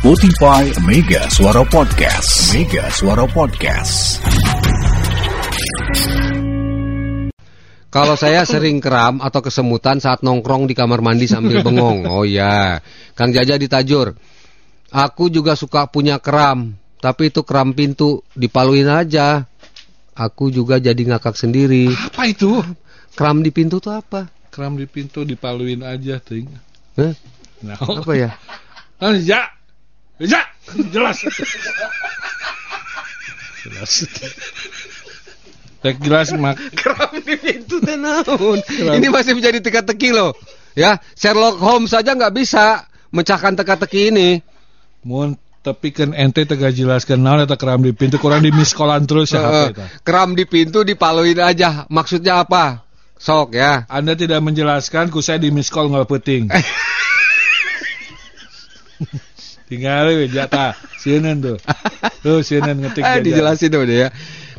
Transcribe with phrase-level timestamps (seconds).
[0.00, 2.56] Spotify Mega Suara Podcast.
[2.56, 4.16] Mega Suara Podcast.
[7.92, 12.08] Kalau saya sering kram atau kesemutan saat nongkrong di kamar mandi sambil bengong.
[12.08, 12.80] Oh ya,
[13.12, 14.16] Kang Jaja ditajur.
[14.88, 19.44] Aku juga suka punya kram, tapi itu kram pintu dipaluin aja.
[20.16, 21.92] Aku juga jadi ngakak sendiri.
[21.92, 22.64] Apa itu?
[23.12, 24.32] Kram di pintu tuh apa?
[24.48, 26.48] Kram di pintu dipaluin aja, ting.
[26.96, 27.12] Hah?
[27.60, 28.32] Nah, Apa ya?
[28.96, 29.12] Ah,
[30.20, 30.42] ya.
[30.92, 31.24] Jelas.
[33.64, 33.92] jelas.
[35.80, 36.60] Tek jelas mak.
[36.76, 38.60] Kram di pintu teh naon?
[38.68, 40.36] Ini masih menjadi teka-teki loh.
[40.76, 44.44] Ya, Sherlock Holmes saja nggak bisa mecahkan teka-teki ini.
[45.02, 49.36] Mun tapi kan ente tega jelaskan naon eta kram di pintu kurang di miskolan terus
[49.36, 49.68] ya
[50.00, 51.88] kram di pintu dipaluin aja.
[51.88, 52.84] Maksudnya apa?
[53.20, 53.84] Sok ya.
[53.88, 56.48] Anda tidak menjelaskan ku saya di miskol nggak penting.
[59.70, 60.74] Tinggal we jatah.
[60.98, 61.54] Sieun tuh.
[62.26, 63.22] Tuh sieun ngetik jajan.
[63.22, 64.10] dijelasin dong ya.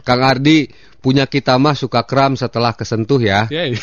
[0.08, 0.72] Kang Ardi
[1.03, 3.52] punya kita mah suka kram setelah kesentuh ya.
[3.52, 3.67] Ya.
[3.67, 3.75] iya.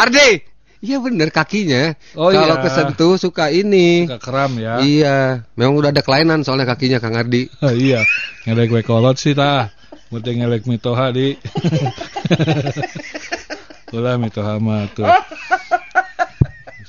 [0.00, 0.40] Ardi,
[0.80, 1.92] iya bener kakinya.
[2.16, 2.64] Oh, Kalau iya.
[2.64, 4.08] kesentuh suka ini.
[4.08, 4.80] Suka kram ya.
[4.80, 7.52] Iya, memang udah ada kelainan soalnya kakinya Kang Ardi.
[7.60, 8.04] Oh, iya,
[8.48, 9.68] ngelek we kolot sih tah.
[10.08, 11.36] Mesti ngelek mitoha di.
[13.96, 15.04] Ulah mitoha mah tuh.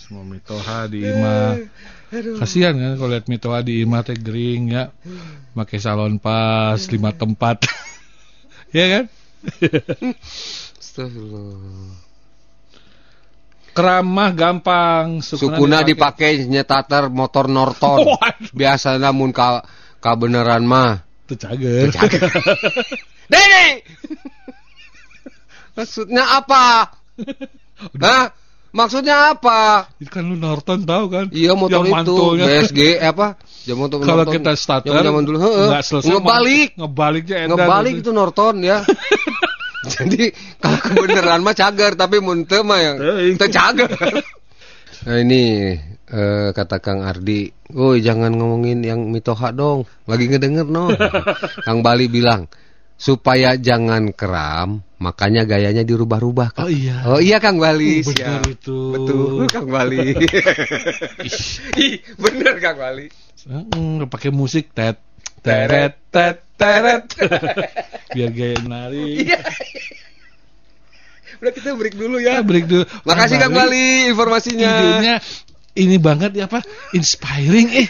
[0.07, 1.59] Semua mitoha di imah.
[2.39, 4.87] Kasihan kan kalau lihat mitoha di imah teh gering ya.
[5.51, 7.67] Pakai salon pas lima tempat.
[8.77, 9.03] ya kan?
[10.79, 11.91] Astagfirullah.
[13.75, 15.19] Keramah gampang.
[15.19, 18.07] Sukuna dipakai nyetater motor Norton.
[18.63, 19.67] Biasa namun ka,
[19.99, 21.03] ka beneran mah.
[21.27, 21.91] Tuh cager.
[23.35, 23.83] Dede!
[25.75, 26.95] Maksudnya apa?
[27.99, 28.46] Hah?
[28.75, 29.87] Maksudnya apa?
[29.97, 31.25] Itu kan lu Norton tahu kan?
[31.31, 32.15] Iya motor Yang itu.
[32.37, 33.39] BSG eh, apa?
[33.63, 34.35] Zaman motor Kalau Norton.
[34.39, 35.67] kita starter Zaman zaman dulu heeh.
[35.71, 36.69] nggak selesai Ngebalik.
[36.77, 38.77] ngebaliknya edan Ngebalik itu Norton ya.
[39.93, 40.23] Jadi
[40.59, 42.95] kalau kebenaran mah cager tapi mun teu mah yang
[43.39, 43.87] teu cager.
[45.07, 45.71] Nah ini
[46.11, 50.91] eh, kata Kang Ardi, "Woi jangan ngomongin yang mitoha dong, lagi ngedenger no."
[51.63, 52.51] Kang Bali bilang,
[52.97, 56.97] "Supaya jangan kram, makanya gayanya dirubah-rubah." Kang." Oh iya.
[57.05, 58.51] Oh iya Kang Bali, Oh, benar siap.
[58.51, 58.79] itu.
[58.91, 60.17] Betul Kang Bali.
[61.85, 63.07] Ih, bener Kang Bali.
[63.47, 64.97] Heeh, pakai musik tet
[65.39, 67.05] teret tet teret.
[68.17, 69.23] Biar gaya nari.
[69.23, 69.39] Iya.
[71.37, 72.39] Udah kita break dulu ya.
[72.39, 72.83] Ya, break dulu.
[73.05, 74.71] Makasih Kang Bali informasinya.
[74.73, 75.15] Idenya
[75.77, 76.65] ini banget ya apa?
[76.91, 77.69] Inspiring.
[77.77, 77.87] Eh,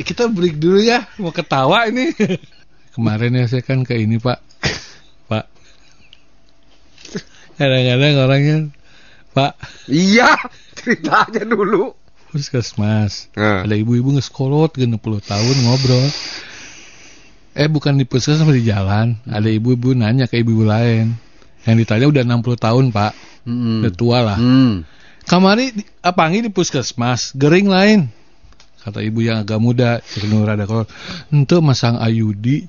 [0.00, 1.02] Kita break dulu ya.
[1.18, 2.14] Mau ketawa ini.
[2.94, 4.38] Kemarin ya saya kan ke ini Pak.
[5.30, 5.44] Pak.
[7.60, 8.56] Kadang-kadang orangnya
[9.30, 9.52] Pak
[9.86, 10.34] Iya,
[10.74, 11.94] cerita aja dulu.
[12.30, 13.30] Puskesmas.
[13.34, 13.66] Nah.
[13.66, 16.06] Ada ibu-ibu ngeskolot 60 tahun ngobrol.
[17.58, 19.18] Eh bukan di puskesmas di jalan.
[19.26, 21.18] Ada ibu-ibu nanya ke ibu-ibu lain.
[21.66, 23.12] Yang ditanya udah 60 tahun pak.
[23.44, 23.82] Hmm.
[23.82, 24.38] Udah tua lah.
[24.38, 24.86] Hmm.
[25.26, 27.34] Kamari di- apangi di puskesmas.
[27.34, 28.10] Gering lain.
[28.80, 30.00] Kata ibu yang agak muda.
[30.00, 30.88] Cek nur ada kolot.
[31.28, 32.64] Ente masang ayudi.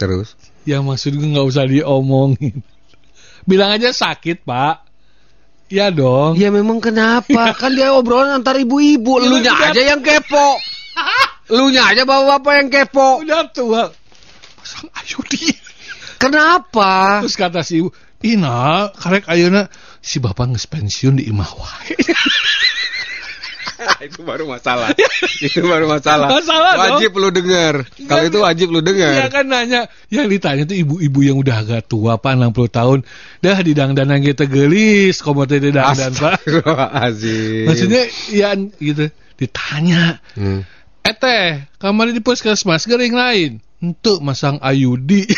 [0.00, 0.32] Terus?
[0.64, 2.64] Ya maksud gue nggak usah diomongin.
[3.44, 4.88] Bilang aja sakit pak.
[5.68, 6.40] Ya dong.
[6.40, 7.52] Ya memang kenapa?
[7.60, 9.20] kan dia obrolan antar ibu-ibu.
[9.20, 9.68] Ya, Elunya udah.
[9.72, 10.48] aja yang kepo.
[11.52, 13.08] Elunya aja bapak-bapak yang kepo.
[13.20, 13.84] Udah tua.
[14.60, 15.52] Masang ayudi.
[16.16, 17.20] Kenapa?
[17.20, 17.92] Terus kata si ibu,
[18.24, 19.68] Ina, karek ayeuna
[20.00, 21.92] si bapak nges pensiun di imah wae.
[24.06, 24.92] itu baru masalah.
[25.40, 26.28] itu baru masalah.
[26.30, 26.82] Masalah dong.
[27.00, 27.74] Wajib lu dengar.
[28.06, 29.12] Kalau itu wajib lu Iya dengar.
[29.32, 29.80] kan nanya,
[30.12, 32.98] yang ditanya tuh ibu-ibu yang udah agak tua pak 60 tahun,
[33.40, 36.38] dah di dangdanan kita gelis, komo teh di dangdan pak.
[37.68, 40.62] Maksudnya ya gitu ditanya, Hmm.
[41.02, 45.26] eh teh kamar di puskesmas gering lain, untuk masang ayudi.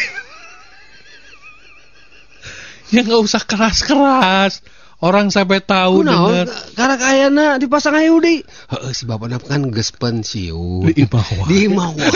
[2.95, 4.61] ya nggak usah keras-keras.
[4.97, 8.41] Orang sampai tahu dengar Karena kayaknya dipasang ayudi.
[8.45, 10.89] Heeh, si bapak kan geus pensiun.
[10.89, 11.49] di imah wae.
[11.53, 12.01] Di Mawa.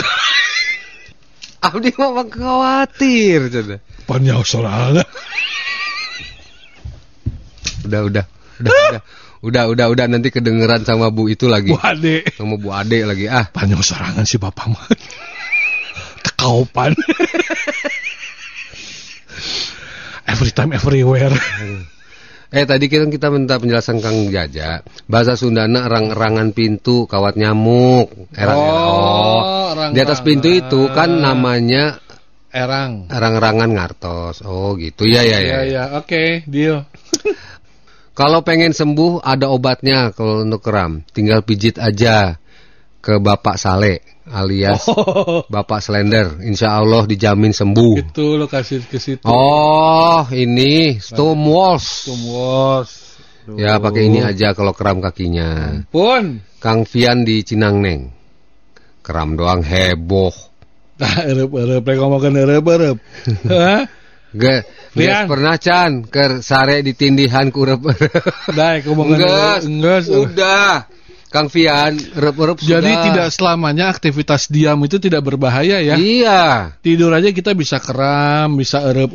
[1.61, 3.79] Abdi mah khawatir cenah.
[4.09, 5.05] Panjang soalnya.
[7.85, 8.25] Udah, udah.
[8.57, 9.01] Udah, udah.
[9.41, 11.73] Udah, udah, udah nanti kedengeran sama Bu itu lagi.
[11.73, 12.25] Bu Ade.
[12.33, 13.29] Sama Bu Ade lagi.
[13.29, 14.85] Ah, Panjang sorangan si bapak mah.
[16.25, 16.97] Tekaupan.
[20.31, 21.33] Every time, everywhere.
[22.51, 24.83] Eh tadi kita kita minta penjelasan Kang Jaja.
[25.07, 28.11] Bahasa Sundana erang-erangan pintu kawat nyamuk.
[28.35, 29.95] Erang Oh, erang-erangan.
[29.95, 31.97] Di atas pintu itu kan namanya
[32.51, 33.07] Erang.
[33.07, 34.43] erang-erangan ngartos.
[34.43, 35.07] Oh, gitu.
[35.07, 35.51] Ya, ya, ya.
[35.51, 36.83] Ya, ya, oke, deal.
[38.19, 40.99] Kalau pengen sembuh ada obatnya kalau untuk kram.
[41.15, 42.35] Tinggal pijit aja
[42.99, 46.37] ke Bapak Sale alias Oh, Bapak Slender.
[46.45, 47.95] Insya Allah dijamin sembuh.
[48.11, 49.25] itu lo kasih ke situ.
[49.25, 52.05] Oh, ini Stonewalls.
[52.05, 52.89] Tumwas.
[53.57, 55.81] Ya pakai ini aja kalau kram kakinya.
[55.89, 56.45] Pun.
[56.61, 58.13] Kang Fian di Cinangneng.
[59.01, 60.29] Kram doang heboh.
[61.01, 62.97] Nah, erep-erep, rek ngomongkan erep-erep.
[63.49, 63.81] Hah?
[64.31, 64.63] Ge,
[64.95, 65.25] Fian.
[65.27, 67.81] pernah can ke sare ditindihan kurep.
[68.53, 70.01] Dai, ngomongkan Enggak, Enggak.
[70.07, 70.73] Udah.
[71.31, 73.03] Kang Fian, rep-rep Jadi sudah.
[73.07, 75.95] tidak selamanya aktivitas diam itu tidak berbahaya ya.
[75.95, 76.75] Iya.
[76.83, 79.07] Tidur aja kita bisa kram, bisa erep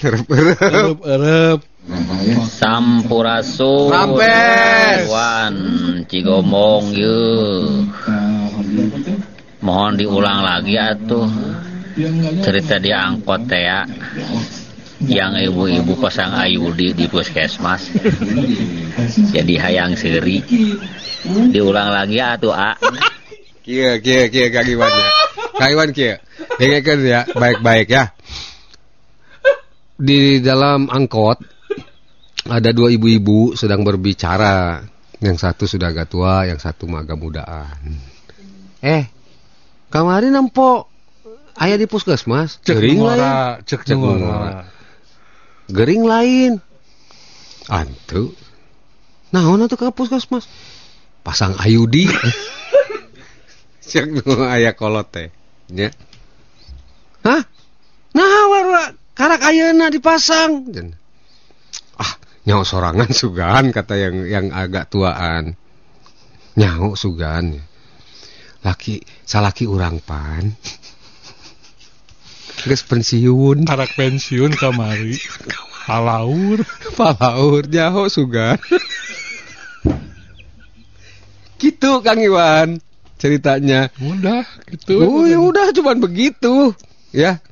[0.00, 0.56] Rep-rep.
[0.56, 1.58] erep erep.
[2.48, 5.08] Sampurasun Rampes.
[5.08, 5.56] Wan
[6.04, 7.88] Cigomong yuk
[9.64, 11.28] Mohon diulang lagi atuh
[12.44, 13.88] Cerita di angkot teh ya
[15.00, 17.88] Yang ibu-ibu pasang ayudi di puskesmas
[19.32, 20.44] Jadi hayang seri
[21.28, 22.74] Diulang lagi atuh A
[23.68, 25.08] Kia, kia, kia, Kang Iwan ya.
[25.60, 26.24] Kang Iwan kia.
[26.56, 28.16] Dengarkan ya, baik-baik ya.
[30.00, 31.44] Di dalam angkot
[32.48, 34.80] ada dua ibu-ibu sedang berbicara.
[35.20, 37.76] Yang satu sudah agak tua, yang satu mah agak mudaan.
[38.80, 39.04] Eh,
[39.92, 40.88] kemarin nampo
[41.60, 43.20] ayah di puskesmas, gering lain.
[43.68, 43.98] cek Cek.
[45.68, 46.56] Gering lain.
[47.68, 48.32] Antu.
[49.28, 50.48] Nah, ono tuh ke puskesmas.
[51.28, 52.08] Pasang ayudi.
[53.92, 55.28] Cek nu aya kolot teh.
[55.68, 55.92] Nya.
[57.20, 57.44] Hah?
[58.16, 60.72] Nah, warwa karak ayeuna dipasang.
[60.72, 60.96] Jen.
[62.00, 62.16] Ah,
[62.48, 65.52] nyaho sorangan sugan kata yang yang agak tuaan.
[66.56, 67.60] Nyaho sugan.
[68.64, 70.56] Laki salaki urang pan.
[72.64, 73.68] Geus pensiun.
[73.68, 75.20] Karak pensiun kamari.
[75.84, 76.64] Palaur.
[76.96, 78.56] Palaur nyaho sugan.
[81.58, 82.78] Gitu Kang Iwan
[83.18, 83.90] ceritanya.
[83.98, 85.02] Udah gitu.
[85.02, 86.72] Oh ya udah cuman begitu
[87.10, 87.42] ya.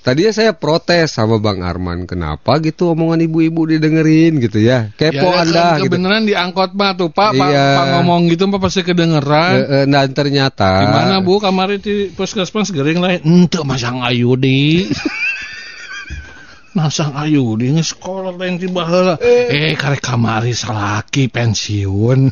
[0.00, 4.88] Tadinya saya protes sama Bang Arman, kenapa gitu omongan ibu-ibu didengerin gitu ya?
[4.96, 5.92] Kepo Ya, Anda kan gitu.
[5.92, 7.66] kebenaran diangkot mah tuh Pak, Pak, Iya.
[7.76, 9.60] Pak ngomong gitu Pak pasti kedengeran.
[9.60, 13.20] Eh, eh, dan ternyata Gimana Bu kamari di puskesmas gering lain?
[13.28, 14.88] Ente masang ayudi.
[16.80, 19.20] masang ayudi geus sekolah lain di baheula.
[19.20, 22.30] Eh karek kamari salaki pensiun.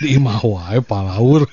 [0.00, 1.48] Di imah wae palaur.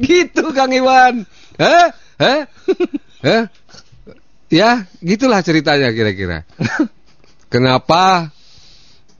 [0.00, 1.24] gitu Kang Iwan.
[1.60, 1.88] Hah?
[2.20, 3.44] Hah?
[4.50, 6.42] Ya, gitulah ceritanya kira-kira.
[7.52, 8.32] Kenapa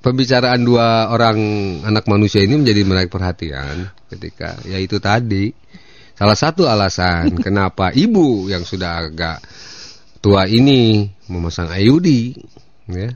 [0.01, 1.39] pembicaraan dua orang
[1.85, 5.53] anak manusia ini menjadi menarik perhatian ketika ya itu tadi
[6.17, 9.45] salah satu alasan kenapa ibu yang sudah agak
[10.25, 12.33] tua ini memasang ayudi
[12.89, 13.13] ya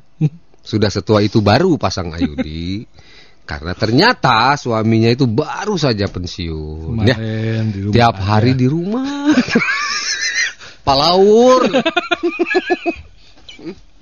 [0.65, 2.89] sudah setua itu baru pasang ayudi
[3.51, 9.29] karena ternyata suaminya itu baru saja pensiun ya Kemarin di rumah tiap hari di rumah
[10.81, 11.69] palaur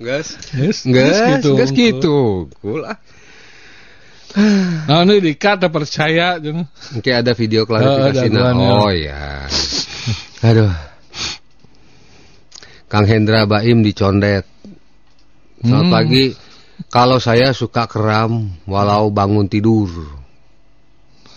[0.03, 1.79] Gas, Geus, gas, geus gas gitu.
[1.79, 2.19] gitu.
[2.59, 2.99] Cool ah.
[4.89, 6.67] Nah, ini dikat percaya jeung.
[6.97, 8.83] Oke ada video Oh, klarifikasi ada nah.
[8.83, 9.47] Oh ya.
[10.43, 10.73] Aduh.
[12.91, 14.43] Kang Hendra Baim dicondet.
[15.63, 15.93] Selamat Hmm.
[15.93, 16.25] pagi.
[16.89, 19.89] Kalau saya suka kram walau bangun tidur.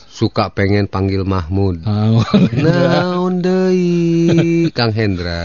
[0.09, 1.85] Suka pengen panggil Mahmud.
[1.85, 2.25] Nah,
[2.65, 5.45] Naon deui Kang Hendra.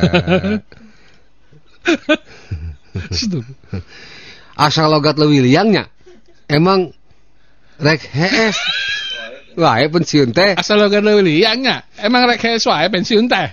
[4.56, 5.92] Asal logat leuwih liangnya.
[6.48, 6.96] Emang
[7.80, 8.56] rek hees.
[9.60, 10.56] Wah, ya pensiun teh.
[10.56, 11.84] Asal lo gak liangnya.
[12.00, 13.52] Emang rek hees wae pensiun teh.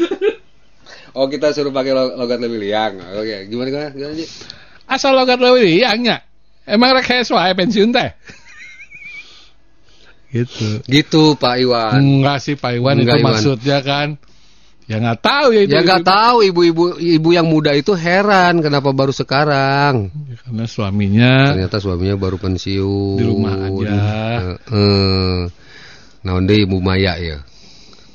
[1.14, 2.98] Oh, kita suruh pakai lo- logat lebih liang.
[3.18, 3.90] Oke, gimana gimana?
[3.94, 4.26] gimana Ji?
[4.86, 6.22] Asal lo gak liangnya.
[6.66, 8.10] Emang rek wae pensiun teh.
[10.30, 10.86] Gitu.
[10.86, 11.98] Gitu Pak Iwan.
[11.98, 13.34] Enggak sih Pak Iwan Enggak, itu Iwan.
[13.34, 14.08] maksudnya kan.
[14.90, 15.74] Ya nggak tahu ya itu.
[15.74, 20.10] Ya nggak tahu ibu-ibu ibu yang muda itu heran kenapa baru sekarang.
[20.26, 23.18] Ya, karena suaminya Ternyata suaminya baru pensiun.
[23.18, 23.98] Di rumah aja.
[24.42, 25.38] Heeh.
[26.26, 27.38] Naon deui Ibu Maya ya.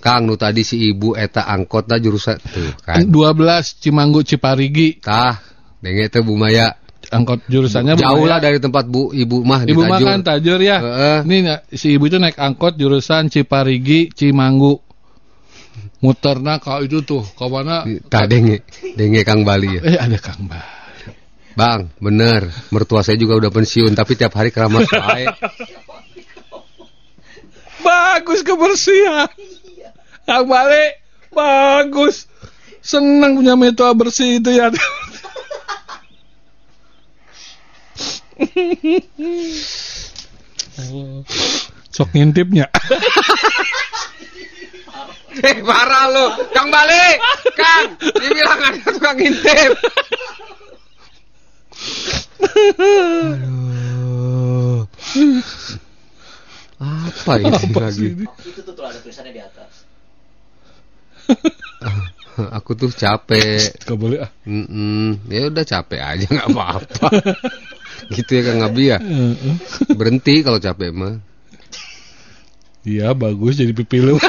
[0.05, 3.09] Kang nu tadi si ibu eta angkot da jurusan tuh kan.
[3.09, 5.41] 12 Cimanggu Ciparigi Tah,
[5.81, 6.77] denge teh Bu Maya.
[7.05, 9.93] angkot jurusannya Jauh lah dari tempat Bu Ibu mah di Ibu Tajur.
[9.93, 10.77] makan tajur ya.
[10.77, 11.17] Heeh.
[11.25, 14.77] Ini na- si ibu itu naik angkot jurusan Ciparigi Cimanggu.
[16.05, 17.81] Muterna kau itu tuh, kau mana?
[18.05, 18.61] Tah denge,
[18.93, 19.81] denge Kang Bali ya.
[19.81, 20.61] Eh ada Kang Ba.
[21.57, 22.45] Bang, bener.
[22.69, 25.25] Mertua saya juga udah pensiun, tapi tiap hari keramas wae.
[27.85, 29.29] Bagus kebersihan.
[30.25, 30.99] Kang Bale,
[31.31, 32.25] Bagus.
[32.81, 34.69] Senang punya metoa bersih itu ya.
[41.89, 42.67] Sok ngintipnya.
[45.35, 47.19] Eh parah lu, Kang balik,
[47.59, 47.99] Kang.
[47.99, 49.71] Dibilang ada tukang ngintip.
[53.25, 54.87] Aduh.
[56.75, 57.99] Apa ini Apa lagi?
[57.99, 58.25] sih ini?
[58.47, 59.87] Itu tuh, tuh ada tulisannya di atas.
[62.59, 63.79] Aku tuh capek.
[63.87, 64.31] Gak boleh ah.
[64.43, 65.23] Mm-mm.
[65.31, 67.07] Ya udah capek aja nggak apa-apa.
[68.15, 68.99] gitu ya Kang Abi ya.
[69.95, 71.15] Berhenti kalau capek mah.
[72.85, 74.19] Iya bagus jadi pipi lu.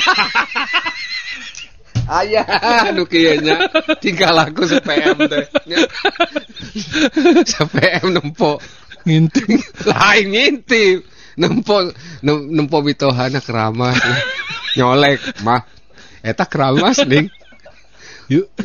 [2.06, 2.46] Ayah,
[2.86, 3.66] anu kayaknya
[3.98, 5.42] tinggal aku sepm teh.
[7.42, 8.62] sepm nempo
[9.02, 9.46] Ngintip.
[9.86, 11.02] lain ngintip.
[11.34, 11.90] Nempo
[12.22, 13.98] nem- nempo mitohana keramas.
[14.78, 15.66] Nyolek mah.
[16.26, 17.30] Eta keramas ning.
[18.26, 18.50] Yuk.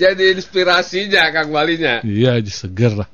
[0.00, 2.00] Jadi inspirasinya Kang Balinya.
[2.00, 3.08] Iya seger lah.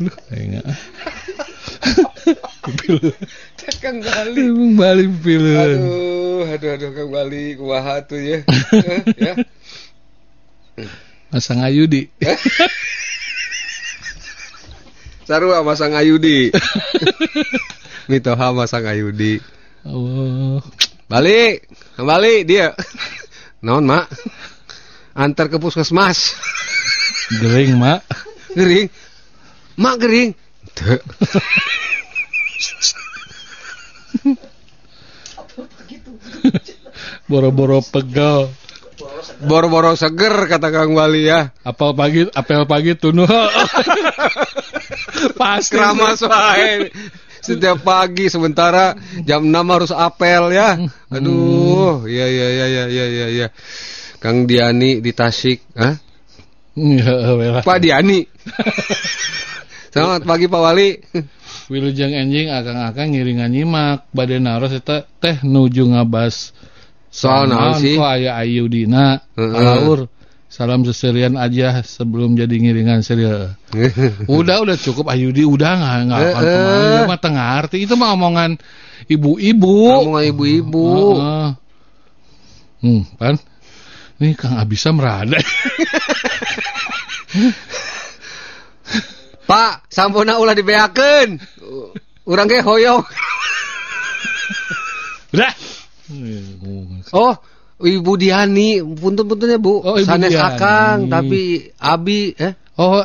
[0.00, 0.64] Aduh, kayaknya.
[2.64, 3.12] Pipi lu.
[3.78, 5.04] Kang Bali.
[5.12, 5.52] Pipi lu.
[5.52, 8.40] Aduh, aduh, aduh Kang Bali, kumaha tuh ya.
[8.72, 9.36] Eh, ya.
[11.28, 12.08] Masang Ayudi.
[15.28, 16.50] Sarua masang Ayudi.
[18.10, 19.38] Mitoha masang Ayudi.
[19.86, 20.62] Allah.
[21.06, 22.74] Balik, kembali dia.
[23.62, 24.10] Naon, Mak?
[25.12, 26.34] Antar ke puskesmas.
[27.38, 28.02] Gering, Mak.
[28.56, 28.88] Gering.
[29.76, 30.34] Mak gering.
[37.30, 38.50] Boro-boro pegal.
[39.42, 41.50] Boro-boro seger kata Kang Bali ya.
[41.66, 43.26] Apel pagi, apel pagi tunuh.
[45.38, 45.74] Pasti.
[45.74, 46.90] Keramas wae.
[47.42, 48.94] Setiap pagi sementara
[49.26, 50.78] jam 6 harus apel ya.
[51.10, 53.26] Aduh, iya iya iya iya iya iya.
[53.34, 53.46] Ya.
[54.22, 55.98] Kang Diani di Tasik, Hah?
[56.78, 57.66] Ya, welah.
[57.66, 58.22] Pak Diani.
[59.90, 60.94] Selamat pagi Pak Wali.
[61.68, 66.52] Wilujeng enjing akang-akang ngiringan nyimak bade naros eta teh nuju ngabas
[67.12, 67.96] Soal naon sih?
[67.96, 69.52] kok aya Ayudina Heeh.
[69.52, 70.08] Alaur
[70.52, 73.56] salam seserian aja sebelum jadi ngiringan serial
[74.28, 76.52] udah udah cukup Ayudi udah nggak nggak akan Heeh.
[76.52, 78.60] ke mana Itu mah tengah arti itu mah omongan
[79.08, 80.88] ibu-ibu Omongan ibu-ibu.
[81.16, 81.48] Heeh.
[82.84, 83.40] hmm pan
[84.20, 85.40] ini Kang Abisa merada
[89.42, 91.36] Pak, sampuna ulah dibeakeun.
[92.24, 93.04] Urang ge hoyong.
[95.32, 95.52] udah
[97.12, 97.36] Oh,
[97.82, 99.82] Ibu Diani, punten-punten ya Bu.
[99.82, 100.46] Oh, Ibu Sanes Diani.
[100.54, 103.02] Akang, tapi Abi eh oh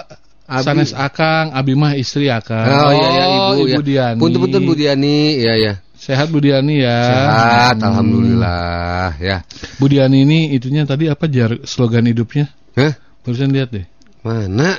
[0.48, 0.63] Abi.
[0.63, 3.77] sanes Akang Abi mah istri Akang Oh, iya ya Ibu Ibu ya.
[3.84, 5.74] Diani Punten-punten Bu Diani, ya ya.
[5.98, 6.98] Sehat Bu Diani ya.
[7.03, 7.88] Sehat, Hmm.
[7.89, 9.38] alhamdulillah ya.
[9.81, 12.48] Bu Diani ini itunya tadi apa jar slogan hidupnya?
[12.77, 12.93] Hah?
[13.25, 13.84] Barusan lihat deh.
[14.24, 14.77] Mana?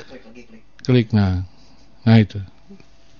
[0.87, 1.43] Klik nah.
[2.07, 2.39] Nah itu.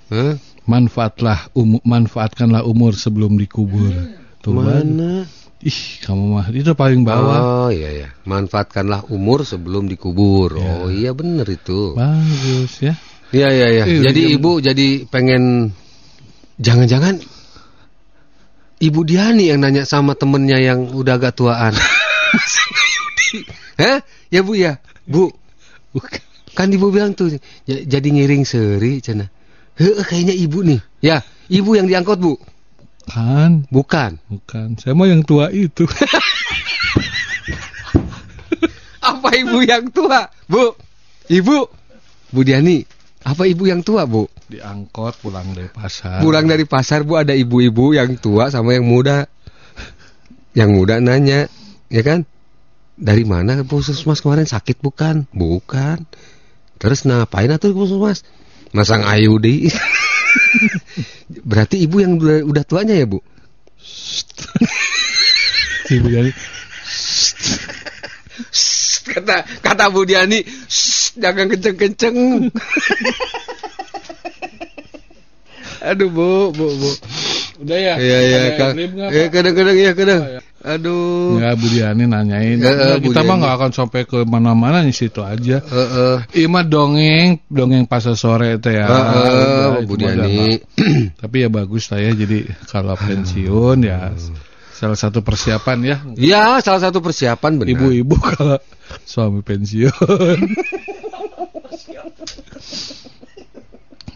[0.10, 0.40] Hah?
[0.66, 3.94] Manfaatlah umu, manfaatkanlah umur sebelum dikubur.
[4.42, 4.54] Tuh.
[4.58, 5.28] Mana?
[5.60, 7.68] Ih, kamu mah itu paling bawah.
[7.68, 8.08] Oh iya ya.
[8.24, 10.56] Manfaatkanlah umur sebelum dikubur.
[10.56, 12.00] Oh iya bener itu.
[12.00, 12.96] Bagus ya.
[13.36, 13.84] Iya iya iya.
[13.86, 15.76] Eh, Jadi jam- ibu jadi pengen
[16.58, 17.22] jangan-jangan
[18.80, 21.76] Ibu Diani yang nanya sama temennya yang udah agak tuaan.
[23.80, 24.00] Hah?
[24.32, 24.80] Ya Bu ya.
[25.04, 25.36] Bu,
[25.92, 26.24] Bukan.
[26.56, 27.36] kan ibu bilang tuh
[27.68, 29.28] jadi ngiring seri cina.
[29.76, 30.80] Heeh kayaknya ibu nih.
[31.04, 32.40] Ya, ibu yang diangkut Bu.
[33.08, 34.20] Kan, Bukan.
[34.28, 34.76] bukan.
[34.76, 35.88] Saya mau yang tua itu.
[39.10, 40.76] Apa ibu yang tua, Bu?
[41.32, 41.58] Ibu.
[42.30, 42.86] Bu Diani,
[43.26, 44.30] apa ibu yang tua, Bu?
[44.50, 46.22] Diangkot pulang dari pasar.
[46.22, 49.26] Pulang dari pasar bu ada ibu-ibu yang tua sama yang muda.
[50.54, 51.50] Yang muda nanya,
[51.90, 52.26] ya kan?
[53.00, 55.26] Dari mana ke puskesmas kemarin sakit bukan?
[55.34, 56.06] Bukan.
[56.78, 58.22] Terus ngapain atuh puskesmas?
[58.70, 59.70] Masang ayudi.
[61.50, 63.20] Berarti ibu yang udah, udah tuanya ya bu?
[65.90, 66.32] Ibu Diani.
[69.10, 72.18] Kata kata Bu Diani, "Shh, jangan kenceng-kenceng.
[75.90, 76.90] Aduh bu, bu, bu.
[77.66, 77.94] Udah ya?
[77.98, 78.40] Iya iya
[79.10, 80.22] Iya kadang-kadang ya kadang.
[80.60, 80.76] Ya.
[80.76, 81.40] Aduh.
[81.40, 82.56] Ya Bu Diani nanyain.
[82.56, 85.64] Eh, Nah, kita mah nggak akan sampai ke mana-mana di situ aja.
[85.64, 86.44] Heeh.
[86.44, 88.86] Ima dongeng, dongeng pasar sore teh ya.
[88.86, 90.20] Heeh, Udah, Bu itu mah Diani.
[90.20, 90.52] gampang.
[91.16, 92.12] Tapi ya bagus lah ya.
[92.12, 92.38] Jadi
[92.68, 94.12] kalau pensiun ya
[94.76, 95.98] salah satu persiapan ya.
[96.16, 97.72] Ya, salah satu persiapan benar.
[97.76, 98.60] Ibu-ibu kalau
[99.04, 99.92] suami pensiun.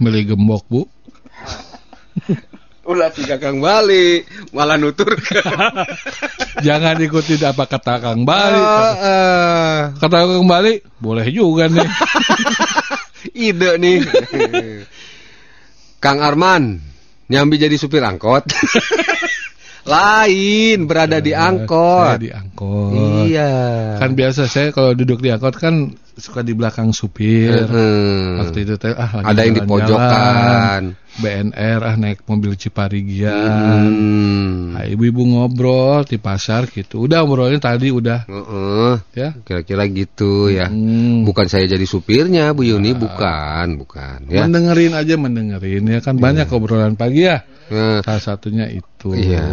[0.04, 0.82] Beli gembok bu.
[2.84, 5.16] Ulah tiga Kang Bali, malah nutur.
[6.68, 8.60] Jangan ikutin apa kata Kang Bali.
[8.60, 9.76] Heeh.
[10.04, 11.88] Kata Kang Bali, boleh juga nih.
[13.48, 14.00] Ide nih.
[16.04, 16.84] Kang Arman,
[17.32, 18.52] nyambi jadi supir angkot.
[19.84, 22.16] Lain, berada di Saya angkot.
[22.24, 23.28] di angkot.
[23.28, 23.52] Iya.
[24.00, 27.68] Kan biasa saya kalau duduk di angkot kan suka di belakang supir.
[27.68, 28.40] Hmm.
[28.40, 30.82] Waktu itu teh ah lagi Ada yang di pojokan.
[31.14, 33.86] BNR ah naik mobil Ciparigian.
[33.92, 34.74] Hmm.
[34.74, 37.06] Ah, ibu-ibu ngobrol di pasar gitu.
[37.06, 38.94] Udah ngobrolnya tadi udah Heeh.
[39.14, 39.30] ya.
[39.46, 40.72] Kira-kira gitu ya.
[40.72, 41.28] Hmm.
[41.28, 44.48] Bukan saya jadi supirnya Bu Yuni, bukan, bukan ya.
[44.48, 47.46] Mendengerin aja mendengerin ya kan banyak obrolan pagi ya.
[47.72, 49.14] Nah, Salah satunya itu.
[49.14, 49.44] Iya.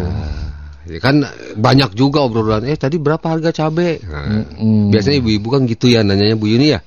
[0.89, 1.21] Ya kan
[1.55, 2.65] banyak juga obrolan.
[2.65, 4.01] Eh tadi berapa harga cabe?
[4.01, 4.89] Nah, Mm-mm.
[4.89, 6.81] Biasanya ibu-ibu kan gitu ya nanyanya Bu Yuni ya.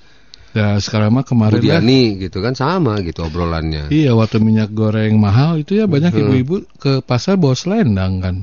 [0.55, 3.91] Ya sekarang mah Bu kemarin kan Diani gitu kan sama gitu obrolannya.
[3.91, 6.23] Iya waktu minyak goreng mahal itu ya banyak Hmm.
[6.27, 8.37] ibu-ibu ke pasar bawa selendang kan.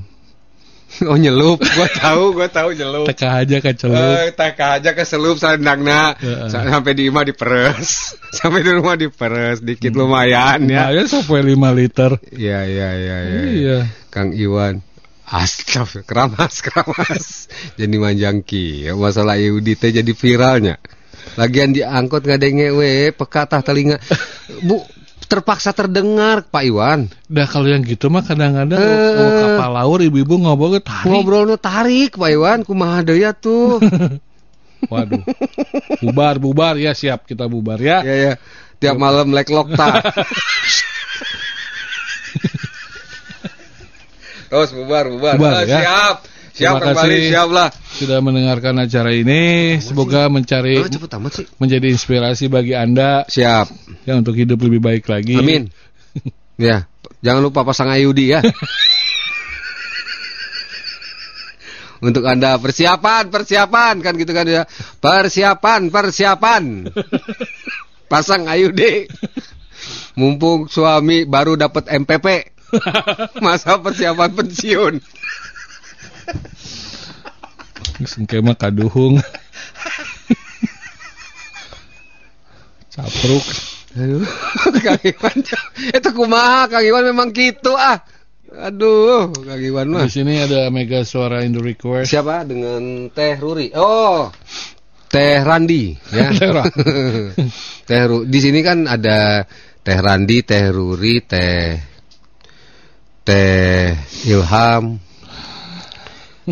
[1.09, 3.07] oh nyelup, gua tahu, gua tahu nyelup.
[3.07, 3.95] Teka aja ke celup.
[3.97, 6.47] Eh, tak aja ke selup selendangna Heeh.
[6.47, 11.41] Sa- sampai di imah diperes sampai di rumah diperes dikit lumayan ya Ya, ya sampai
[11.43, 12.11] 5 liter.
[12.31, 13.79] iya iya iya iya Iya.
[14.09, 14.83] Kang Iwan
[15.23, 17.25] Astagfirullah, keramas, keramas.
[17.79, 18.83] jadi manjangki.
[18.83, 20.75] Ya, masalah Yudi teh jadi viralnya.
[21.39, 23.95] Lagian diangkut nggak ada ngewe, peka tah telinga.
[24.67, 24.83] Bu,
[25.31, 27.07] terpaksa terdengar Pak Iwan.
[27.25, 29.15] Dah kalau yang gitu mah kadang-kadang Eh.
[29.15, 31.07] kalau kapal laut ibu-ibu ngobrol tarik.
[31.07, 33.79] Ngobrolnya tarik Pak Iwan, kumaha deui tuh.
[34.91, 35.23] Waduh.
[36.01, 38.03] Bubar, bubar ya siap kita bubar ya.
[38.03, 38.33] ya ya.
[38.77, 40.01] Tiap malam lek lokta.
[44.51, 45.35] Terus bubar, bubar.
[45.39, 45.79] Bubar, Ah, ya.
[45.79, 46.15] Siap.
[46.51, 47.29] Siap Terima Kang Bali, kasih.
[47.31, 47.67] siap lah.
[48.01, 51.45] Sudah mendengarkan acara ini, semoga mencari Oh, cepet amat sih.
[51.61, 53.69] menjadi inspirasi bagi Anda Siap.
[54.09, 55.37] ya untuk hidup lebih baik lagi.
[55.37, 55.69] Amin.
[56.57, 56.89] ya,
[57.21, 58.41] jangan lupa pasang Ayudi ya.
[62.01, 64.65] Untuk Anda persiapan, persiapan kan gitu kan ya.
[64.97, 66.89] Persiapan, persiapan.
[68.09, 69.05] Pasang Ayudi.
[70.17, 72.57] Mumpung suami baru dapat MPP.
[73.45, 74.93] Masa persiapan pensiun.
[78.05, 79.21] Sengke mah kaduhung.
[82.91, 83.45] Capruk.
[83.91, 84.23] Aduh,
[84.85, 85.37] Kang Iwan.
[85.91, 87.99] Itu kumaha Kang Iwan memang gitu ah.
[88.51, 90.07] Aduh, Kang Iwan mah.
[90.07, 92.11] Di sini ada Mega Suara Indo Request.
[92.11, 93.71] Siapa dengan Teh Ruri?
[93.75, 94.31] Oh,
[95.11, 96.31] Teh Randi ya.
[96.39, 96.71] Teh Ra-
[97.87, 99.43] Teh Ru- Di sini kan ada
[99.83, 101.75] Teh Randi, Teh Ruri, Teh
[103.27, 103.91] Teh
[104.31, 104.99] Ilham,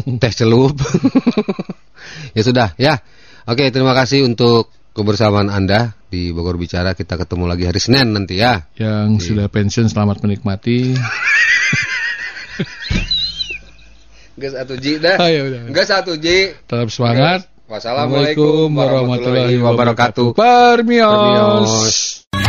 [0.22, 0.76] Teh Celup.
[2.38, 3.00] ya sudah, ya.
[3.50, 6.94] Oke, terima kasih untuk kebersamaan Anda di Bogor Bicara.
[6.94, 8.68] Kita ketemu lagi hari Senin nanti ya.
[8.78, 10.94] Yang sudah pensiun selamat menikmati.
[14.40, 15.20] Enggak satu Ji dah.
[15.20, 15.62] Ah, ya udah.
[15.68, 16.56] Enggak satu Ji.
[16.64, 17.44] Tetap semangat.
[17.70, 20.34] Wassalamualaikum warahmatullahi wabarakatuh.
[20.34, 22.26] Permios.
[22.34, 22.49] Permios.